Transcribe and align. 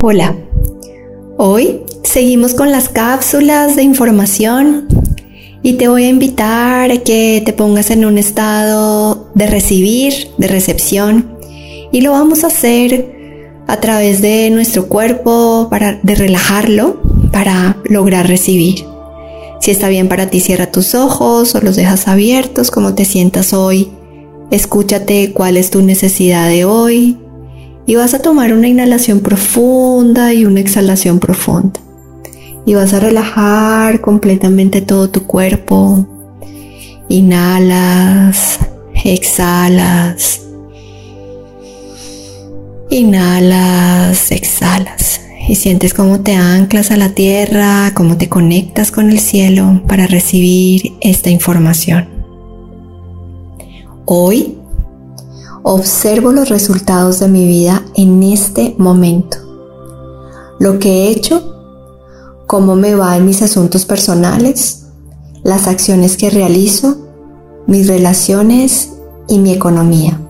Hola, 0.00 0.36
hoy 1.38 1.80
seguimos 2.04 2.54
con 2.54 2.70
las 2.70 2.88
cápsulas 2.88 3.74
de 3.74 3.82
información 3.82 4.86
y 5.64 5.72
te 5.72 5.88
voy 5.88 6.04
a 6.04 6.08
invitar 6.08 6.92
a 6.92 6.98
que 6.98 7.42
te 7.44 7.52
pongas 7.52 7.90
en 7.90 8.04
un 8.04 8.16
estado 8.16 9.28
de 9.34 9.48
recibir, 9.48 10.28
de 10.38 10.46
recepción 10.46 11.36
y 11.90 12.02
lo 12.02 12.12
vamos 12.12 12.44
a 12.44 12.46
hacer 12.46 13.12
a 13.66 13.80
través 13.80 14.22
de 14.22 14.50
nuestro 14.50 14.86
cuerpo 14.86 15.66
para 15.68 15.98
de 16.00 16.14
relajarlo 16.14 17.02
para 17.32 17.76
lograr 17.84 18.28
recibir. 18.28 18.84
Si 19.60 19.72
está 19.72 19.88
bien 19.88 20.06
para 20.06 20.30
ti, 20.30 20.38
cierra 20.38 20.70
tus 20.70 20.94
ojos 20.94 21.56
o 21.56 21.60
los 21.60 21.74
dejas 21.74 22.06
abiertos 22.06 22.70
como 22.70 22.94
te 22.94 23.04
sientas 23.04 23.52
hoy. 23.52 23.90
Escúchate 24.52 25.32
cuál 25.32 25.56
es 25.56 25.70
tu 25.70 25.82
necesidad 25.82 26.48
de 26.48 26.64
hoy, 26.64 27.18
y 27.88 27.94
vas 27.96 28.12
a 28.12 28.18
tomar 28.18 28.52
una 28.52 28.68
inhalación 28.68 29.20
profunda 29.20 30.34
y 30.34 30.44
una 30.44 30.60
exhalación 30.60 31.20
profunda. 31.20 31.80
Y 32.66 32.74
vas 32.74 32.92
a 32.92 33.00
relajar 33.00 34.02
completamente 34.02 34.82
todo 34.82 35.08
tu 35.08 35.22
cuerpo. 35.22 36.06
Inhalas, 37.08 38.58
exhalas. 39.04 40.42
Inhalas, 42.90 44.32
exhalas. 44.32 45.22
Y 45.48 45.54
sientes 45.54 45.94
cómo 45.94 46.20
te 46.20 46.34
anclas 46.34 46.90
a 46.90 46.98
la 46.98 47.14
tierra, 47.14 47.92
cómo 47.94 48.18
te 48.18 48.28
conectas 48.28 48.90
con 48.90 49.10
el 49.10 49.18
cielo 49.18 49.80
para 49.88 50.06
recibir 50.06 50.92
esta 51.00 51.30
información. 51.30 52.06
Hoy 54.04 54.58
observo 55.70 56.32
los 56.32 56.48
resultados 56.48 57.20
de 57.20 57.28
mi 57.28 57.46
vida 57.46 57.77
en 57.98 58.22
este 58.22 58.76
momento. 58.78 59.38
Lo 60.60 60.78
que 60.78 60.88
he 60.88 61.10
hecho, 61.10 62.44
cómo 62.46 62.76
me 62.76 62.94
va 62.94 63.16
en 63.16 63.26
mis 63.26 63.42
asuntos 63.42 63.84
personales, 63.84 64.84
las 65.42 65.66
acciones 65.66 66.16
que 66.16 66.30
realizo, 66.30 66.96
mis 67.66 67.88
relaciones 67.88 68.90
y 69.26 69.40
mi 69.40 69.52
economía. 69.52 70.20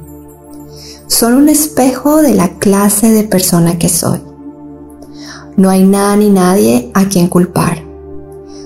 Son 1.08 1.34
un 1.34 1.50
espejo 1.50 2.22
de 2.22 2.34
la 2.34 2.58
clase 2.58 3.10
de 3.10 3.24
persona 3.24 3.78
que 3.78 3.90
soy. 3.90 4.22
No 5.58 5.68
hay 5.68 5.84
nada 5.84 6.16
ni 6.16 6.30
nadie 6.30 6.90
a 6.94 7.04
quien 7.04 7.28
culpar. 7.28 7.84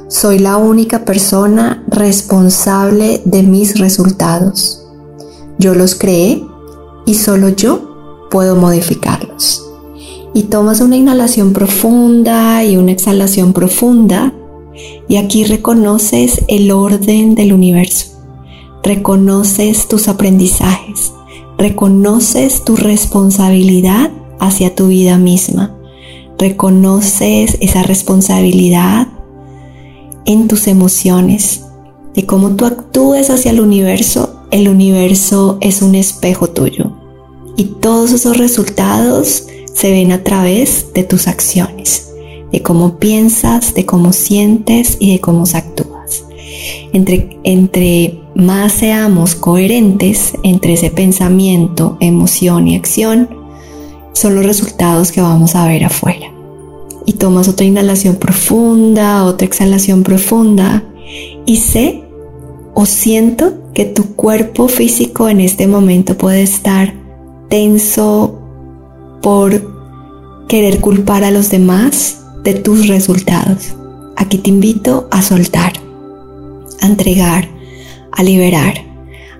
Soy 0.07 0.39
la 0.39 0.59
única 0.59 1.05
persona 1.05 1.85
responsable 1.89 3.21
de 3.25 3.43
mis 3.43 3.81
resultados. 3.81 4.87
Yo 5.59 5.75
los 5.75 5.97
creé 5.97 6.47
y 7.05 7.15
solo 7.15 7.49
yo 7.49 7.92
puedo 8.33 8.57
modificarlos. 8.57 9.63
Y 10.35 10.45
tomas 10.45 10.81
una 10.81 10.97
inhalación 10.97 11.53
profunda 11.53 12.65
y 12.65 12.79
una 12.79 12.91
exhalación 12.91 13.53
profunda 13.53 14.33
y 15.07 15.17
aquí 15.17 15.45
reconoces 15.45 16.43
el 16.49 16.71
orden 16.71 17.35
del 17.35 17.53
universo, 17.53 18.07
reconoces 18.83 19.87
tus 19.87 20.09
aprendizajes, 20.09 21.13
reconoces 21.59 22.65
tu 22.65 22.77
responsabilidad 22.77 24.11
hacia 24.41 24.75
tu 24.75 24.89
vida 24.89 25.19
misma, 25.19 25.77
reconoces 26.39 27.59
esa 27.61 27.83
responsabilidad 27.83 29.09
en 30.25 30.49
tus 30.49 30.69
emociones, 30.69 31.67
de 32.15 32.25
cómo 32.25 32.57
tú 32.57 32.65
actúes 32.65 33.29
hacia 33.29 33.51
el 33.51 33.61
universo. 33.61 34.39
El 34.51 34.69
universo 34.69 35.59
es 35.61 35.81
un 35.81 35.95
espejo 35.95 36.49
tuyo 36.49 36.92
y 37.57 37.65
todos 37.65 38.13
esos 38.13 38.39
resultados 38.39 39.47
se 39.73 39.91
ven 39.91 40.13
a 40.13 40.23
través 40.23 40.93
de 40.95 41.05
tus 41.05 41.29
acciones, 41.29 42.13
de 42.51 42.63
cómo 42.63 42.99
piensas, 42.99 43.75
de 43.75 43.87
cómo 43.87 44.13
sientes 44.13 44.97
y 45.01 45.13
de 45.13 45.21
cómo 45.21 45.45
actúas. 45.53 46.25
Entre, 46.93 48.21
más 48.35 48.73
seamos 48.73 49.35
coherentes 49.35 50.33
entre 50.43 50.75
ese 50.75 50.91
pensamiento, 50.91 51.97
emoción 52.01 52.69
y 52.69 52.77
acción, 52.77 53.29
son 54.13 54.35
los 54.35 54.45
resultados 54.45 55.11
que 55.11 55.21
vamos 55.21 55.55
a 55.55 55.67
ver 55.67 55.85
afuera. 55.85 56.33
Y 57.07 57.15
tomas 57.15 57.49
otra 57.49 57.67
inhalación 57.67 58.17
profunda, 58.17 59.25
otra 59.25 59.47
exhalación 59.47 60.03
profunda 60.03 60.85
y 61.45 61.57
sé 61.57 62.05
o 62.75 62.87
siento 62.87 63.55
que 63.75 63.85
tu 63.85 64.15
cuerpo 64.15 64.69
físico 64.69 65.29
en 65.29 65.41
este 65.41 65.67
momento 65.67 66.17
puede 66.17 66.43
estar 66.43 67.02
tenso 67.53 68.39
por 69.21 69.61
querer 70.49 70.81
culpar 70.81 71.23
a 71.23 71.31
los 71.31 71.51
demás 71.51 72.23
de 72.45 72.55
tus 72.55 72.89
resultados. 72.89 73.75
Aquí 74.17 74.39
te 74.39 74.49
invito 74.49 75.07
a 75.11 75.21
soltar, 75.21 75.75
a 76.81 76.87
entregar, 76.87 77.51
a 78.11 78.23
liberar, 78.23 78.73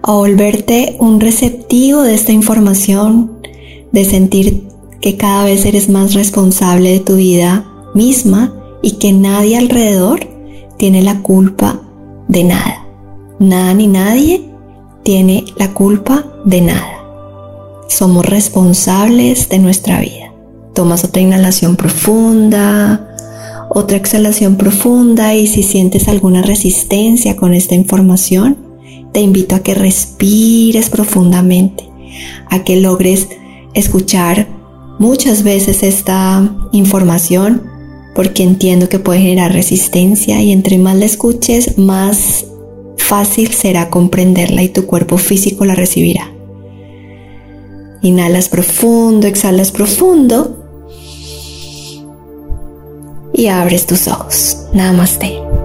a 0.03 0.13
volverte 0.13 0.95
un 0.99 1.21
receptivo 1.21 2.03
de 2.03 2.15
esta 2.15 2.33
información, 2.33 3.39
de 3.93 4.05
sentir 4.05 4.69
que 5.01 5.17
cada 5.17 5.45
vez 5.45 5.65
eres 5.65 5.89
más 5.89 6.13
responsable 6.13 6.91
de 6.91 7.01
tu 7.01 7.17
vida 7.17 7.65
misma 7.95 8.53
y 8.83 8.99
que 8.99 9.15
nadie 9.15 9.57
alrededor 9.57 10.21
tiene 10.77 11.01
la 11.01 11.23
culpa 11.23 11.81
de 12.29 12.45
nada. 12.45 12.87
Nada 13.39 13.73
ni 13.73 13.87
nadie 13.87 14.51
tiene 15.03 15.47
la 15.57 15.73
culpa 15.73 16.27
de 16.45 16.61
nada. 16.61 17.02
Somos 17.93 18.25
responsables 18.25 19.51
de 19.51 19.59
nuestra 19.59 20.01
vida. 20.01 20.33
Tomas 20.75 21.05
otra 21.05 21.21
inhalación 21.21 21.77
profunda, 21.77 23.15
otra 23.69 23.99
exhalación 23.99 24.57
profunda 24.57 25.35
y 25.35 25.47
si 25.47 25.63
sientes 25.63 26.09
alguna 26.09 26.41
resistencia 26.41 27.37
con 27.37 27.53
esta 27.53 27.75
información, 27.75 28.57
te 29.13 29.21
invito 29.21 29.55
a 29.55 29.59
que 29.59 29.75
respires 29.75 30.89
profundamente, 30.89 31.85
a 32.49 32.65
que 32.65 32.77
logres 32.77 33.29
escuchar 33.75 34.49
muchas 34.99 35.43
veces 35.43 35.83
esta 35.83 36.51
información 36.73 37.71
porque 38.15 38.43
entiendo 38.43 38.89
que 38.89 39.01
puede 39.01 39.21
generar 39.21 39.53
resistencia 39.53 40.41
y 40.41 40.51
entre 40.51 40.79
más 40.79 40.97
la 40.97 41.05
escuches, 41.05 41.77
más 41.77 42.47
fácil 42.97 43.53
será 43.53 43.91
comprenderla 43.91 44.63
y 44.63 44.71
tu 44.71 44.87
cuerpo 44.87 45.19
físico 45.19 45.67
la 45.67 45.75
recibirá. 45.75 46.32
Inhalas 48.03 48.49
profundo, 48.49 49.27
exhalas 49.27 49.71
profundo 49.71 50.59
y 53.33 53.47
abres 53.47 53.87
tus 53.87 54.09
ojos. 54.09 54.59
Namaste. 54.73 55.62